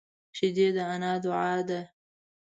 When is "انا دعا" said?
0.93-1.53